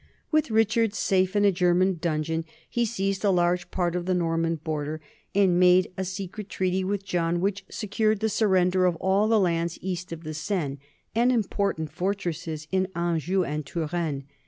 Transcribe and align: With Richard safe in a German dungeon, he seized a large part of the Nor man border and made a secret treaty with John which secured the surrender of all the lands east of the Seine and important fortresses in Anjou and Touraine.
With 0.31 0.49
Richard 0.49 0.95
safe 0.95 1.35
in 1.35 1.45
a 1.45 1.51
German 1.51 1.97
dungeon, 2.01 2.43
he 2.67 2.85
seized 2.85 3.23
a 3.23 3.29
large 3.29 3.69
part 3.69 3.95
of 3.95 4.07
the 4.07 4.15
Nor 4.15 4.35
man 4.35 4.55
border 4.55 4.99
and 5.35 5.59
made 5.59 5.91
a 5.95 6.03
secret 6.03 6.49
treaty 6.49 6.83
with 6.83 7.05
John 7.05 7.39
which 7.39 7.63
secured 7.69 8.19
the 8.19 8.27
surrender 8.27 8.87
of 8.87 8.95
all 8.95 9.27
the 9.27 9.39
lands 9.39 9.77
east 9.79 10.11
of 10.11 10.23
the 10.23 10.33
Seine 10.33 10.79
and 11.13 11.31
important 11.31 11.91
fortresses 11.91 12.67
in 12.71 12.87
Anjou 12.95 13.43
and 13.43 13.63
Touraine. 13.63 14.23